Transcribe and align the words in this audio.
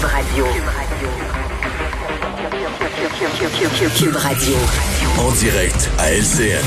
Cube 0.00 0.08
Radio. 0.08 0.46
Cube 3.98 4.16
Radio. 4.16 4.54
En 5.18 5.30
direct 5.32 5.90
à 5.98 6.10
LCN. 6.10 6.64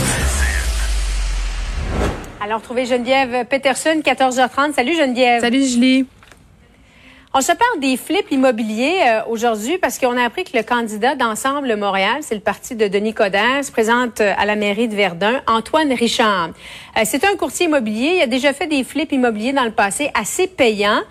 Alors, 2.42 2.62
trouvez 2.62 2.86
Geneviève 2.86 3.46
Peterson, 3.46 4.02
14h30. 4.06 4.74
Salut 4.74 4.96
Geneviève. 4.96 5.42
Salut 5.42 5.66
Julie. 5.66 6.06
On 7.34 7.42
se 7.42 7.54
parle 7.54 7.80
des 7.80 7.98
flips 7.98 8.30
immobiliers 8.30 9.00
euh, 9.08 9.22
aujourd'hui 9.28 9.80
parce 9.80 9.98
qu'on 9.98 10.16
a 10.16 10.24
appris 10.26 10.44
que 10.44 10.56
le 10.56 10.62
candidat 10.62 11.16
d'Ensemble 11.16 11.76
Montréal, 11.76 12.18
c'est 12.22 12.36
le 12.36 12.42
parti 12.42 12.76
de 12.76 12.88
Denis 12.88 13.16
Coderre, 13.16 13.66
se 13.66 13.72
présente 13.72 14.22
euh, 14.22 14.34
à 14.38 14.46
la 14.46 14.56
mairie 14.56 14.88
de 14.88 14.96
Verdun, 14.96 15.42
Antoine 15.48 15.92
Richard. 15.92 16.50
Euh, 16.96 17.02
c'est 17.04 17.26
un 17.26 17.36
courtier 17.36 17.66
immobilier. 17.66 18.18
Il 18.18 18.22
a 18.22 18.28
déjà 18.28 18.54
fait 18.54 18.68
des 18.68 18.84
flips 18.84 19.12
immobiliers 19.12 19.54
dans 19.54 19.66
le 19.66 19.72
passé 19.72 20.12
assez 20.14 20.46
payants. 20.46 21.02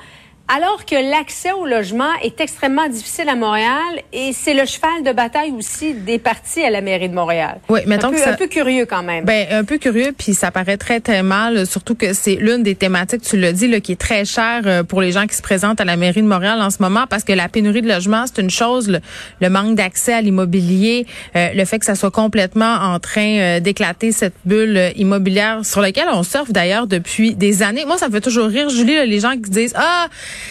Alors 0.49 0.85
que 0.85 0.97
l'accès 0.97 1.53
au 1.53 1.67
logement 1.67 2.13
est 2.23 2.41
extrêmement 2.41 2.89
difficile 2.89 3.29
à 3.29 3.37
Montréal 3.37 4.03
et 4.13 4.33
c'est 4.35 4.53
le 4.53 4.67
cheval 4.67 5.03
de 5.03 5.13
bataille 5.13 5.53
aussi 5.53 5.95
des 5.95 6.19
partis 6.19 6.63
à 6.63 6.69
la 6.69 6.81
mairie 6.81 7.09
de 7.09 7.15
Montréal. 7.15 7.59
Oui, 7.71 7.81
mettons 7.87 8.09
un 8.09 8.11
peu, 8.11 8.17
que 8.17 8.23
ça... 8.23 8.31
un 8.31 8.35
peu 8.35 8.49
curieux 8.49 8.85
quand 8.85 9.03
même. 9.03 9.25
Ben 9.25 9.47
un 9.51 9.65
peu 9.65 9.79
curieux 9.79 10.13
puis 10.17 10.35
ça 10.35 10.51
paraît 10.51 10.77
très 10.77 11.01
très 11.01 11.23
mal, 11.23 11.67
surtout 11.67 11.95
que 11.95 12.13
c'est 12.13 12.35
l'une 12.35 12.63
des 12.63 12.75
thématiques, 12.75 13.23
tu 13.23 13.39
l'as 13.39 13.53
dit, 13.53 13.67
là, 13.69 13.81
qui 13.81 13.93
est 13.93 14.01
très 14.01 14.25
chère 14.25 14.63
euh, 14.67 14.83
pour 14.83 15.01
les 15.01 15.13
gens 15.13 15.27
qui 15.27 15.37
se 15.37 15.43
présentent 15.43 15.81
à 15.81 15.85
la 15.85 15.97
mairie 15.97 16.23
de 16.23 16.27
Montréal 16.27 16.61
en 16.61 16.71
ce 16.71 16.83
moment 16.83 17.07
parce 17.09 17.25
que 17.25 17.33
la 17.33 17.49
pénurie 17.49 17.81
de 17.81 17.89
logement 17.89 18.25
c'est 18.27 18.43
une 18.43 18.51
chose, 18.51 18.89
le, 18.91 19.01
le 19.41 19.49
manque 19.49 19.77
d'accès 19.77 20.13
à 20.13 20.21
l'immobilier, 20.21 21.07
euh, 21.35 21.49
le 21.55 21.65
fait 21.65 21.79
que 21.79 21.87
ça 21.87 21.95
soit 21.95 22.11
complètement 22.11 22.75
en 22.75 22.99
train 22.99 23.39
euh, 23.39 23.61
d'éclater 23.61 24.13
cette 24.13 24.35
bulle 24.45 24.93
immobilière 24.97 25.65
sur 25.65 25.81
laquelle 25.81 26.09
on 26.13 26.25
surfe 26.25 26.51
d'ailleurs 26.51 26.87
depuis 26.87 27.35
des 27.35 27.63
années. 27.63 27.85
Moi 27.87 27.97
ça 27.97 28.09
me 28.09 28.13
fait 28.13 28.21
toujours 28.21 28.49
rire, 28.49 28.69
Julie, 28.69 28.97
là, 28.97 29.07
les 29.07 29.21
gens 29.21 29.33
qui 29.33 29.51
disent 29.51 29.75
ah 29.77 30.09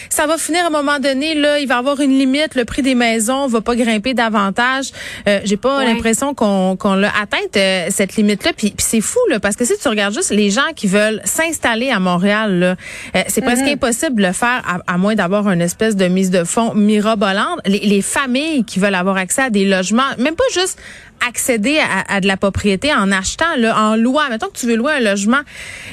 ça 0.08 0.26
va 0.26 0.38
finir 0.38 0.64
à 0.64 0.66
un 0.66 0.70
moment 0.70 0.98
donné, 0.98 1.34
là, 1.34 1.58
il 1.58 1.66
va 1.68 1.76
y 1.76 1.78
avoir 1.78 2.00
une 2.00 2.16
limite, 2.18 2.54
le 2.54 2.64
prix 2.64 2.82
des 2.82 2.94
maisons 2.94 3.46
va 3.46 3.60
pas 3.60 3.74
grimper 3.76 4.14
davantage. 4.14 4.90
Euh, 5.28 5.40
J'ai 5.44 5.56
pas 5.56 5.78
Ouais. 5.78 5.86
l'impression 5.86 6.34
qu'on 6.34 6.76
qu'on 6.76 6.94
l'a 6.94 7.10
atteinte 7.20 7.56
euh, 7.56 7.86
cette 7.90 8.16
limite-là. 8.16 8.52
Puis, 8.56 8.70
puis 8.70 8.86
c'est 8.88 9.00
fou 9.00 9.18
là, 9.30 9.40
parce 9.40 9.56
que 9.56 9.64
si 9.64 9.72
tu 9.80 9.88
regardes 9.88 10.14
juste 10.14 10.30
les 10.30 10.50
gens 10.50 10.72
qui 10.76 10.86
veulent 10.86 11.20
s'installer 11.24 11.90
à 11.90 11.98
Montréal, 12.00 12.58
là, 12.58 12.76
euh, 13.16 13.22
c'est 13.28 13.40
presque 13.42 13.64
impossible 13.64 14.16
de 14.22 14.26
le 14.28 14.32
faire 14.32 14.62
à, 14.66 14.92
à 14.92 14.98
moins 14.98 15.14
d'avoir 15.14 15.48
une 15.50 15.60
espèce 15.62 15.96
de 15.96 16.06
mise 16.08 16.30
de 16.30 16.44
fonds 16.44 16.74
mirabolante. 16.74 17.60
Les, 17.66 17.80
les 17.80 18.02
familles 18.02 18.64
qui 18.64 18.78
veulent 18.78 18.94
avoir 18.94 19.16
accès 19.16 19.42
à 19.42 19.50
des 19.50 19.64
logements, 19.64 20.02
même 20.18 20.34
pas 20.34 20.44
juste 20.52 20.78
accéder 21.26 21.78
à, 21.78 22.16
à 22.16 22.20
de 22.20 22.26
la 22.26 22.36
propriété 22.36 22.92
en 22.92 23.12
achetant 23.12 23.54
là, 23.56 23.78
en 23.78 23.94
loi. 23.96 24.24
Mettons 24.28 24.48
que 24.48 24.58
tu 24.58 24.66
veux 24.66 24.74
louer 24.74 24.94
un 24.94 25.00
logement, 25.00 25.38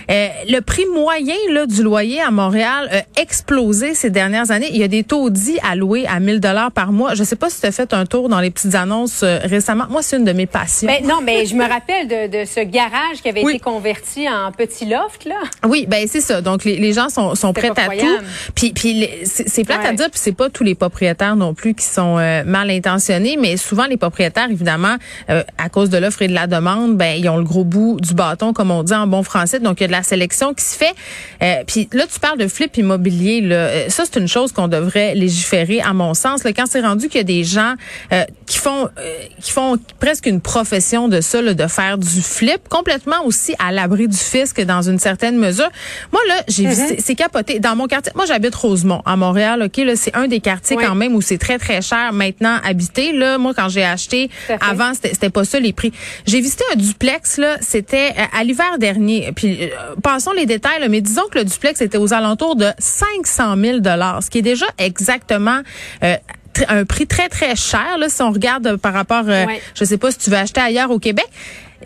euh, 0.10 0.28
le 0.48 0.60
prix 0.62 0.86
moyen 0.92 1.36
là, 1.52 1.68
du 1.68 1.84
loyer 1.84 2.20
à 2.20 2.32
Montréal 2.32 2.90
a 2.92 3.22
explosé 3.22 3.79
ces 3.94 4.10
dernières 4.10 4.52
années. 4.52 4.70
Il 4.72 4.78
y 4.78 4.84
a 4.84 4.88
des 4.88 5.04
taux 5.04 5.30
dits 5.30 5.58
à 5.70 5.76
louer 5.76 6.06
à 6.08 6.20
1000 6.20 6.40
dollars 6.40 6.72
par 6.72 6.92
mois. 6.92 7.16
Je 7.16 7.24
sais 7.24 7.36
pas 7.36 7.50
si 7.50 7.60
tu 7.62 7.68
as 7.68 7.72
fait 7.72 7.94
un 7.94 8.06
tour 8.06 8.30
dans 8.30 8.40
les 8.40 8.52
petites 8.52 8.76
annonces 8.76 9.22
euh, 9.24 9.40
récemment. 9.44 9.86
Moi, 9.90 10.02
c'est 10.02 10.18
une 10.18 10.26
de 10.26 10.32
mes 10.34 10.46
passions. 10.46 10.88
Ben, 10.88 11.06
non, 11.06 11.22
mais 11.24 11.46
je 11.46 11.56
me 11.56 11.64
rappelle 11.68 12.08
de, 12.08 12.40
de 12.42 12.46
ce 12.46 12.60
garage 12.62 13.22
qui 13.22 13.30
avait 13.30 13.44
Oui. 13.44 13.54
été 13.56 13.60
converti 13.64 14.28
en 14.30 14.52
petit 14.52 14.86
loft, 14.86 15.26
là. 15.26 15.36
Oui, 15.68 15.86
ben 15.88 16.06
c'est 16.08 16.22
ça. 16.22 16.42
Donc 16.42 16.64
les, 16.64 16.78
les 16.78 16.94
gens 16.94 17.10
sont, 17.10 17.36
sont 17.36 17.54
prêts 17.54 17.70
à 17.76 17.88
tout. 17.90 18.24
Puis 18.56 18.72
puis 18.74 19.08
c'est 19.26 19.64
plate 19.64 19.86
à 19.86 19.90
Ouais. 19.90 19.96
dire, 19.96 20.10
puis 20.10 20.20
c'est 20.22 20.32
pas 20.36 20.50
tous 20.50 20.64
les 20.64 20.76
propriétaires 20.76 21.36
non 21.36 21.54
plus 21.54 21.74
qui 21.74 21.86
sont 21.86 22.18
euh, 22.20 22.44
mal 22.44 22.70
intentionnés, 22.70 23.38
mais 23.40 23.58
souvent 23.58 23.86
les 23.86 23.98
propriétaires 23.98 24.50
évidemment 24.52 24.96
euh, 25.30 25.44
à 25.58 25.70
cause 25.70 25.90
de 25.90 25.98
l'offre 25.98 26.22
et 26.22 26.28
de 26.28 26.34
la 26.34 26.48
demande, 26.48 26.96
ben 26.98 27.18
ils 27.18 27.28
ont 27.30 27.38
le 27.38 27.44
gros 27.44 27.64
bout 27.64 27.98
du 28.02 28.14
bâton 28.14 28.54
comme 28.54 28.72
on 28.72 28.84
dit 28.84 28.94
en 28.94 29.08
bon 29.08 29.24
français. 29.24 29.60
Donc 29.60 29.80
il 29.80 29.84
y 29.84 29.86
a 29.86 29.88
de 29.88 29.94
la 29.94 30.04
sélection 30.04 30.54
qui 30.54 30.64
se 30.66 30.76
fait. 30.78 30.94
Puis 31.66 31.90
là 31.94 32.06
tu 32.12 32.20
parles 32.20 32.38
de 32.38 32.48
flip 32.48 32.76
immobilier 32.78 33.42
là, 33.42 33.69
Euh, 33.70 33.90
ça 33.90 34.04
c'est 34.06 34.20
une 34.20 34.28
chose 34.28 34.52
qu'on 34.52 34.68
devrait 34.68 35.16
légiférer 35.16 35.82
à 35.82 35.94
mon 35.94 36.14
sens. 36.14 36.44
Là, 36.44 36.52
quand 36.54 36.66
c'est 36.70 36.82
rendu 36.82 37.08
qu'il 37.08 37.18
y 37.18 37.22
a 37.22 37.24
des 37.24 37.44
gens 37.44 37.76
euh, 38.14 38.24
qui 38.46 38.58
font 38.58 38.90
euh, 38.98 39.18
qui 39.42 39.52
font 39.52 39.78
presque 40.00 40.26
une 40.26 40.42
profession 40.42 41.08
de 41.08 41.22
ça, 41.22 41.42
là, 41.42 41.54
de 41.54 41.68
faire 41.68 41.98
du 41.98 42.22
flip, 42.22 42.68
complètement 42.70 43.24
aussi 43.26 43.56
à 43.60 43.72
l'abri 43.72 44.08
du 44.08 44.18
fisc 44.18 44.60
dans 44.62 44.82
une 44.82 45.00
certaine 45.00 45.38
mesure. 45.38 45.70
Moi 46.12 46.22
là, 46.28 46.36
j'ai 46.48 46.66
vu 46.66 46.74
c'est- 47.00 47.16
capoté 47.16 47.60
dans 47.60 47.76
mon 47.76 47.88
quartier. 47.88 48.12
Moi 48.16 48.26
j'habite 48.26 48.56
Rosemont 48.56 49.02
à 49.06 49.16
Montréal, 49.16 49.62
OK 49.64 49.78
là, 49.78 49.96
c'est 49.96 50.16
un 50.16 50.28
des 50.28 50.40
quartiers 50.40 50.78
Oui. 50.78 50.84
quand 50.86 50.96
même 50.96 51.16
où 51.16 51.22
c'est 51.22 51.38
très 51.38 51.58
très 51.58 51.82
cher 51.82 52.14
maintenant 52.14 52.58
habité 52.64 53.12
là. 53.14 53.38
Moi 53.38 53.54
quand 53.54 53.68
j'ai 53.70 53.84
acheté 53.84 54.30
avant 54.62 54.94
c'était 54.94 55.10
c'était 55.14 55.30
pas 55.30 55.44
ça 55.44 55.60
les 55.60 55.74
prix. 55.74 55.92
J'ai 56.26 56.40
visité 56.40 56.64
un 56.74 56.78
duplex 56.78 57.38
là, 57.38 57.58
c'était 57.62 58.14
euh, 58.18 58.38
à 58.40 58.44
l'hiver 58.44 58.78
dernier. 58.80 59.32
Puis 59.36 59.64
euh, 59.64 59.68
passons 60.02 60.32
les 60.32 60.46
détails, 60.46 60.80
là, 60.80 60.88
mais 60.88 61.02
disons 61.02 61.24
que 61.32 61.40
le 61.40 61.44
duplex 61.44 61.82
était 61.82 61.98
aux 61.98 62.14
alentours 62.14 62.56
de 62.56 62.68
500 62.78 63.56
000 63.58 63.59
dollars, 63.82 64.24
ce 64.24 64.30
qui 64.30 64.40
est 64.40 64.44
déjà 64.44 64.66
exactement 64.78 65.62
euh, 66.04 66.16
un 66.68 66.84
prix 66.86 67.08
très 67.08 67.30
très 67.30 67.56
cher 67.56 67.98
là 68.00 68.10
si 68.10 68.22
on 68.22 68.32
regarde 68.32 68.76
par 68.78 68.94
rapport 68.94 69.24
euh, 69.28 69.46
Ouais. 69.46 69.62
je 69.76 69.86
sais 69.86 69.98
pas 69.98 70.12
si 70.12 70.18
tu 70.18 70.30
veux 70.30 70.38
acheter 70.38 70.60
ailleurs 70.62 70.92
au 70.92 71.00
Québec. 71.00 71.28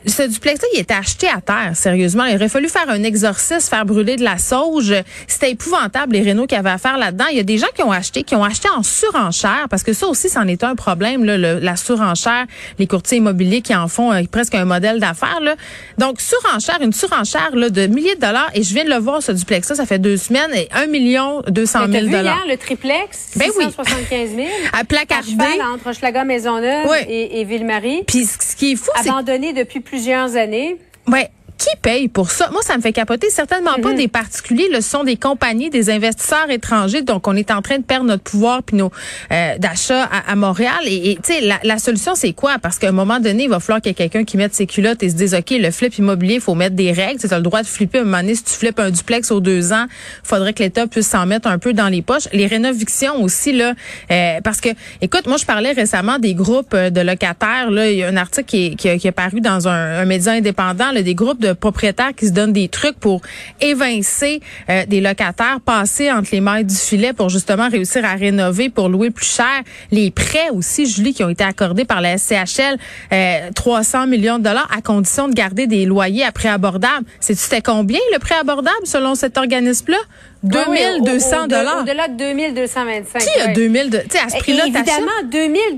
Ce 0.06 0.24
duplex-là, 0.24 0.68
il 0.74 0.80
était 0.80 0.94
acheté 0.94 1.28
à 1.28 1.40
terre, 1.42 1.72
sérieusement. 1.76 2.26
Il 2.26 2.36
aurait 2.36 2.50
fallu 2.50 2.68
faire 2.68 2.90
un 2.90 3.04
exorcisme, 3.04 3.70
faire 3.70 3.86
brûler 3.86 4.16
de 4.16 4.24
la 4.24 4.38
sauge. 4.38 4.94
C'était 5.28 5.52
épouvantable, 5.52 6.14
les 6.14 6.22
rénaux 6.22 6.46
qui 6.48 6.56
avaient 6.56 6.72
à 6.72 6.78
faire 6.78 6.98
là-dedans. 6.98 7.26
Il 7.32 7.38
y 7.38 7.40
a 7.40 7.44
des 7.44 7.58
gens 7.58 7.68
qui 7.76 7.84
ont 7.84 7.92
acheté, 7.92 8.24
qui 8.24 8.36
ont 8.36 8.44
acheté 8.44 8.68
en 8.76 8.84
surenchère, 8.84 9.68
parce 9.70 9.84
que 9.84 9.94
ça 9.94 10.08
aussi, 10.08 10.30
c'en 10.30 10.48
est 10.48 10.64
un 10.64 10.76
problème, 10.76 11.24
là, 11.24 11.38
le- 11.38 11.60
la 11.60 11.76
surenchère, 11.76 12.46
les 12.80 12.88
courtiers 12.88 13.20
immobiliers 13.20 13.62
qui 13.62 13.76
en 13.76 13.88
font 13.88 14.12
euh, 14.12 14.22
presque 14.32 14.56
un 14.56 14.66
modèle 14.66 15.00
d'affaires. 15.00 15.40
là. 15.42 15.56
Donc, 15.98 16.20
surenchère, 16.22 16.80
une 16.82 16.94
surenchère 16.94 17.56
là, 17.56 17.70
de 17.70 17.88
milliers 17.88 18.16
de 18.16 18.22
dollars. 18.22 18.50
Et 18.56 18.64
je 18.64 18.74
viens 18.74 18.84
de 18.86 18.90
le 18.90 18.98
voir, 18.98 19.22
ce 19.22 19.32
duplex-là, 19.32 19.76
ça 19.76 19.86
fait 19.86 20.00
deux 20.00 20.18
semaines, 20.18 20.52
et 20.54 20.68
un 20.74 20.88
million 20.88 21.42
deux 21.48 21.66
cent 21.66 21.80
Mais 21.82 21.86
t'as 21.86 21.92
mille 22.02 22.06
vu 22.06 22.12
dollars. 22.18 22.38
hier 22.38 22.46
le 22.50 22.58
triplex, 22.58 23.30
Ben 23.36 23.50
oui. 23.58 23.66
675 23.66 24.30
000. 24.36 24.48
À 24.74 24.80
à 24.80 24.84
placardé. 24.84 25.30
cheval 25.32 25.62
entre 25.74 25.90
Hochelaga 25.92 26.24
Maisonneuve 26.24 26.88
Oui. 26.90 26.98
et, 27.08 27.40
et 27.40 27.44
Ville-Marie. 27.46 28.04
Puis 28.08 28.26
ce 28.26 28.38
ce 28.54 28.56
qui 28.56 28.74
est 28.74 28.76
fou, 28.76 28.90
c'est 29.02 29.10
Abandonné 29.10 29.54
depuis 29.54 29.80
plusieurs 29.84 30.36
années. 30.36 30.78
Ouais. 31.08 31.30
Qui 31.58 31.70
paye 31.82 32.08
pour 32.08 32.32
ça? 32.32 32.50
Moi, 32.52 32.62
ça 32.62 32.76
me 32.76 32.82
fait 32.82 32.92
capoter. 32.92 33.30
Certainement 33.30 33.76
pas 33.82 33.94
des 33.94 34.08
particuliers. 34.08 34.70
là, 34.70 34.82
Ce 34.82 34.90
sont 34.90 35.04
des 35.04 35.16
compagnies, 35.16 35.70
des 35.70 35.90
investisseurs 35.90 36.50
étrangers. 36.50 37.02
Donc, 37.04 37.28
on 37.28 37.36
est 37.36 37.52
en 37.52 37.62
train 37.62 37.78
de 37.78 37.84
perdre 37.84 38.06
notre 38.06 38.24
pouvoir 38.24 38.64
puis 38.64 38.76
nos 38.76 38.92
euh, 39.32 39.58
d'achat 39.60 40.04
à, 40.04 40.32
à 40.32 40.36
Montréal. 40.36 40.80
Et 40.86 41.12
et, 41.12 41.16
tu 41.16 41.34
sais, 41.34 41.42
la, 41.42 41.60
la 41.64 41.78
solution, 41.78 42.16
c'est 42.16 42.34
quoi? 42.34 42.58
Parce 42.62 42.80
qu'à 42.80 42.90
un 42.90 42.94
moment 42.94 43.20
donné, 43.20 43.44
il 43.44 43.50
va 43.50 43.60
falloir 43.60 43.82
qu'il 43.82 43.90
y 43.90 43.92
ait 43.92 43.96
quelqu'un 43.96 44.24
qui 44.24 44.38
mette 44.38 44.54
ses 44.54 44.66
culottes 44.66 45.04
et 45.04 45.10
se 45.10 45.16
dise, 45.16 45.34
OK, 45.36 45.52
le 45.52 45.70
flip 45.72 45.98
immobilier, 45.98 46.36
il 46.36 46.42
faut 46.42 46.56
mettre 46.56 46.76
des 46.76 46.92
règles. 46.92 47.20
Tu 47.20 47.32
as 47.32 47.38
le 47.38 47.44
droit 47.44 47.62
de 47.62 47.68
flipper. 47.68 48.00
À 48.00 48.02
un 48.02 48.06
moment 48.06 48.18
donné, 48.18 48.36
si 48.36 48.44
tu 48.44 48.54
flippes 48.54 48.80
un 48.80 48.90
duplex 48.90 49.32
aux 49.32 49.40
deux 49.40 49.74
ans, 49.74 49.86
faudrait 50.24 50.54
que 50.54 50.64
l'État 50.64 50.88
puisse 50.88 51.08
s'en 51.08 51.26
mettre 51.26 51.48
un 51.48 51.60
peu 51.60 51.74
dans 51.74 51.88
les 51.88 52.02
poches. 52.02 52.28
Les 52.34 52.48
rénovictions 52.48 53.22
aussi, 53.22 53.54
là, 53.54 53.74
euh, 54.12 54.42
parce 54.44 54.60
que, 54.62 54.70
écoute, 55.02 55.28
moi, 55.28 55.38
je 55.38 55.46
parlais 55.46 55.72
récemment 55.72 56.20
des 56.20 56.34
groupes 56.34 56.74
euh, 56.74 56.90
de 56.90 57.02
locataires. 57.02 57.70
Là, 57.70 57.90
il 57.90 57.98
y 57.98 58.04
a 58.04 58.08
un 58.08 58.18
article 58.18 58.46
qui 58.48 58.66
est, 58.66 58.76
qui 58.76 58.90
a, 58.90 58.98
qui 58.98 59.08
est 59.08 59.12
paru 59.12 59.42
dans 59.42 59.68
un, 59.68 60.00
un 60.00 60.06
média 60.06 60.32
indépendant, 60.32 60.92
là, 60.92 61.02
des 61.02 61.16
groupes 61.16 61.42
de 61.44 61.54
propriétaires 61.54 62.14
qui 62.16 62.28
se 62.28 62.32
donnent 62.32 62.54
des 62.54 62.70
trucs 62.70 63.00
pour 63.00 63.22
évincer 63.62 64.42
euh, 64.70 64.86
des 64.86 65.02
locataires, 65.02 65.60
passer 65.64 66.12
entre 66.12 66.30
les 66.32 66.42
mailles 66.42 66.66
du 66.66 66.76
filet 66.76 67.14
pour 67.14 67.30
justement 67.30 67.70
réussir 67.70 68.04
à 68.06 68.16
rénover, 68.16 68.70
pour 68.70 68.90
louer 68.90 69.12
plus 69.12 69.26
cher. 69.26 69.62
Les 69.92 70.12
prêts 70.12 70.50
aussi, 70.52 70.86
Julie, 70.86 71.14
qui 71.14 71.24
ont 71.24 71.30
été 71.30 71.44
accordés 71.44 71.86
par 71.86 72.02
la 72.02 72.18
SCHL, 72.18 72.78
euh, 73.12 73.50
300 73.54 74.08
millions 74.08 74.40
de 74.40 74.44
dollars 74.44 74.70
à 74.76 74.82
condition 74.82 75.28
de 75.28 75.34
garder 75.34 75.68
des 75.68 75.86
loyers 75.86 76.24
à 76.24 76.32
prix 76.32 76.48
abordable. 76.48 77.06
C'était 77.20 77.62
combien 77.62 78.00
le 78.14 78.20
prêt 78.20 78.36
abordable 78.36 78.86
selon 78.86 79.16
cet 79.16 79.38
organisme-là? 79.38 79.98
Oui, 80.44 80.58
oui, 80.70 80.80
au- 81.00 81.04
2200 81.04 81.44
au- 81.44 81.48
dollars. 81.48 81.80
Au-delà 81.82 82.08
de 82.10 82.18
2225. 82.18 83.20
Qui 83.22 83.40
a 83.40 83.46
ouais. 83.48 83.54
2000 83.54 83.90
de, 83.90 83.98
tu 84.00 84.04
sais, 84.12 84.20
à 84.20 84.30
ce 84.30 84.36
Et 84.36 84.40
prix-là? 84.40 84.66
Évidemment, 84.68 85.12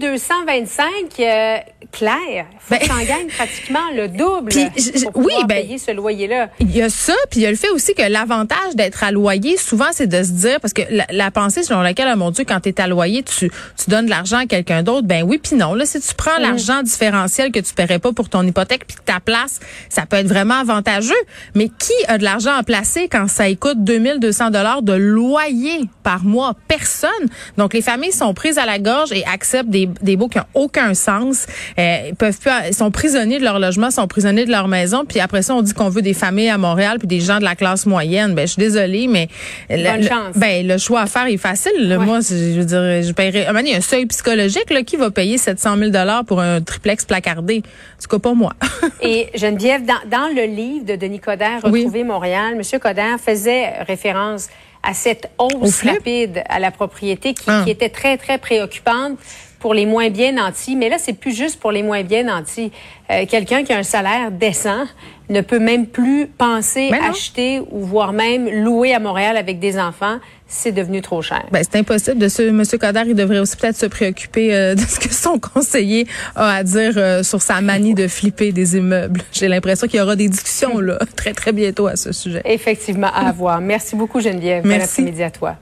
2225, 0.02 0.84
euh, 1.20 1.58
Claire, 1.92 2.46
faut 2.59 2.76
Ben- 2.76 2.80
que 2.80 3.08
gagnes 3.08 3.28
pratiquement 3.28 3.80
le 3.96 4.08
double 4.08 4.52
je- 4.52 5.03
pour 5.03 5.14
pouvoir 5.14 5.38
oui, 5.38 5.46
ben- 5.48 5.62
payer 5.62 5.78
ce 5.78 5.92
loyer-là. 5.92 6.50
Il 6.59 6.76
y 6.76 6.81
a 6.81 6.90
ça, 6.90 7.14
puis 7.30 7.42
il 7.42 7.44
y 7.44 7.46
a 7.46 7.52
le 7.52 7.56
fait 7.56 7.70
aussi 7.70 7.94
que 7.94 8.02
l'avantage 8.02 8.76
d'être 8.76 9.03
à 9.03 9.12
loyer, 9.12 9.56
souvent, 9.58 9.86
c'est 9.92 10.08
de 10.08 10.24
se 10.24 10.31
dire, 10.31 10.59
parce 10.59 10.74
que 10.74 10.82
la, 10.90 11.06
la 11.12 11.32
pensée 11.32 11.64
selon 11.64 11.82
laquelle, 11.82 12.09
oh 12.14 12.18
mon 12.18 12.32
Dieu, 12.32 12.44
quand 12.46 12.59
tu 12.59 12.70
es 12.70 12.82
à 12.82 12.88
loyer, 12.88 13.24
tu, 13.24 13.50
tu 13.50 13.90
donnes 13.90 14.06
de 14.06 14.09
l'argent 14.09 14.40
à 14.40 14.46
quelqu'un 14.46 14.84
d'autre, 14.84 15.08
ben 15.08 15.23
oui, 15.23 15.38
puis 15.41 15.56
non. 15.56 15.73
Là, 15.76 15.85
si 15.85 16.00
tu 16.02 16.14
prends 16.16 16.38
l'argent 16.40 16.82
différentiel 16.84 17.52
que 17.52 17.59
tu 17.59 17.73
paierais 17.73 18.00
pas 18.00 18.11
pour 18.14 18.29
ton 18.29 18.41
hypothèque, 18.44 18.85
puis 18.88 18.97
que 18.97 19.03
ta 19.03 19.20
place, 19.20 19.59
ça 19.90 20.06
peut 20.06 20.18
être 20.18 20.28
vraiment 20.28 20.56
avantageux. 20.59 21.14
Mais 21.53 21.70
qui 21.70 21.94
a 22.08 22.18
de 22.18 22.23
l'argent 22.23 22.56
à 22.58 22.64
placer 22.64 23.08
quand 23.09 23.28
ça 23.29 23.46
coûte 23.56 23.84
2200 23.84 24.50
dollars 24.57 24.81
de 24.81 24.93
loyer 24.93 25.81
par 26.03 26.23
mois? 26.23 26.53
Personne. 26.67 27.09
Donc, 27.57 27.73
les 27.73 27.81
familles 27.81 28.11
sont 28.11 28.34
prises 28.34 28.57
à 28.57 28.66
la 28.66 28.79
gorge 28.79 29.11
et 29.11 29.23
acceptent 29.25 29.69
des, 29.69 29.87
des 30.02 30.16
baux 30.16 30.28
qui 30.28 30.40
ont 30.40 30.46
aucun 30.53 30.93
sens. 30.93 31.46
Euh, 31.79 31.97
ils 32.09 32.16
peuvent 32.16 32.37
plus, 32.40 32.52
sont 32.73 32.91
prisonniers 32.91 33.40
de 33.40 33.43
leur 33.43 33.59
logement, 33.59 33.91
sont 33.91 34.07
prisonniers 34.07 34.46
de 34.46 34.52
leur 34.52 34.67
maison. 34.67 35.03
Puis 35.07 35.19
après 35.19 35.41
ça, 35.41 35.55
on 35.55 35.61
dit 35.61 35.73
qu'on 35.73 35.90
veut 35.90 36.02
des 36.02 36.13
familles 36.13 36.49
à 36.49 36.57
Montréal 36.57 36.97
puis 36.99 37.07
des 37.07 37.19
gens 37.19 37.40
de 37.40 37.43
la 37.43 37.55
classe 37.55 37.85
moyenne. 37.85 38.34
Ben, 38.35 38.47
je 38.47 38.53
suis 38.53 38.59
désolée, 38.61 39.07
mais 39.07 39.28
Bonne 39.69 40.02
le- 40.02 40.07
chance. 40.07 40.35
ben, 40.35 40.67
le 40.67 40.78
choix 40.78 41.01
à 41.01 41.05
faire 41.08 41.25
est 41.28 41.37
facile. 41.37 41.72
Ouais. 41.97 41.97
Moi, 42.05 42.22
c'est- 42.22 42.53
je 42.53 42.59
veux 42.59 42.66
dire, 42.66 43.03
je 43.08 43.11
paierais. 43.11 43.47
Il 43.66 43.67
y 43.69 43.73
a 43.73 43.78
un 43.78 43.81
seuil 43.81 44.05
psychologique 44.05 44.69
là, 44.69 44.84
qui 44.84 44.96
va 44.96 45.11
payer 45.11 45.37
700 45.37 45.78
000 45.78 45.90
dollars 45.91 46.23
pour 46.25 46.40
un 46.41 46.61
triplex 46.61 47.05
placardé? 47.05 47.63
En 47.97 48.01
tout 48.01 48.08
cas, 48.09 48.19
pas 48.19 48.34
moi. 48.34 48.53
Et 49.01 49.29
Geneviève, 49.35 49.84
dans, 49.85 50.09
dans 50.09 50.28
le 50.35 50.43
livre 50.46 50.85
de 50.85 50.96
Denis 50.96 51.19
Coderre, 51.19 51.59
Oui. 51.63 51.79
Retrouver 51.81 52.03
Montréal, 52.03 52.53
M. 52.59 52.79
Coderre 52.79 53.19
faisait 53.19 53.69
référence 53.87 54.45
à 54.84 54.94
cette 54.94 55.30
hausse 55.38 55.82
rapide 55.84 56.44
à 56.47 56.59
la 56.59 56.72
propriété 56.72 57.34
qui, 57.34 57.46
ah. 57.47 57.62
qui 57.64 57.72
était 57.72 57.90
très, 57.90 58.18
très 58.18 58.38
préoccupante 58.38 59.18
pour 59.66 59.73
les 59.73 59.88
moins 59.88 60.12
bien 60.12 60.34
nantis. 60.34 60.76
Mais 60.76 60.90
là, 60.90 60.97
c'est 61.00 61.14
plus 61.14 61.35
juste 61.35 61.59
pour 61.59 61.72
les 61.72 61.82
moins 61.82 62.03
bien 62.03 62.22
nantis. 62.22 62.72
Euh, 63.09 63.26
quelqu'un 63.28 63.64
qui 63.64 63.73
a 63.73 63.78
un 63.79 63.82
salaire 63.82 64.29
décent 64.29 64.85
ne 65.28 65.41
peut 65.41 65.58
même 65.58 65.88
plus 65.88 66.28
penser 66.28 66.91
acheter 67.09 67.64
ou 67.72 67.79
voire 67.79 68.14
même 68.14 68.47
louer 68.47 68.94
à 68.94 69.00
Montréal 69.00 69.38
avec 69.38 69.58
des 69.58 69.79
enfants. 69.79 70.20
C'est 70.46 70.72
devenu 70.72 71.02
trop 71.02 71.23
cher. 71.23 71.44
Ben, 71.52 71.64
c'est 71.64 71.79
impossible. 71.79 72.20
De 72.20 72.28
ce, 72.28 72.44
Monsieur 72.52 72.78
Coder, 72.78 73.06
il 73.08 73.16
devrait 73.16 73.40
aussi 73.40 73.58
peut-être 73.58 73.76
se 73.76 73.88
préoccuper 73.88 74.53
euh, 74.53 74.76
de 74.76 74.82
ce 74.82 75.00
que 75.00 75.12
son 75.12 75.40
conseiller 75.53 76.06
a 76.35 76.58
à 76.58 76.64
dire 76.64 76.94
euh, 76.97 77.23
sur 77.23 77.41
sa 77.41 77.59
manie 77.61 77.96
de 77.96 78.08
flipper 78.08 78.52
des 78.52 78.78
immeubles. 78.78 79.22
J'ai 79.32 79.47
l'impression 79.47 79.88
qu'il 79.88 79.97
y 79.97 80.03
aura 80.03 80.16
des 80.16 80.29
discussions 80.29 80.78
là 80.78 81.00
très 81.16 81.34
très 81.34 81.53
bientôt 81.53 81.88
à 81.88 81.96
ce 81.96 82.11
sujet. 82.11 82.44
Effectivement, 82.46 83.08
à 83.08 83.29
avoir. 83.29 83.61
Merci 83.61 83.96
beaucoup 83.96 84.22
Geneviève. 84.22 84.64
Merci. 84.64 85.02
Bon 85.02 85.08
après-midi 85.08 85.23
à 85.23 85.32
toi. 85.32 85.56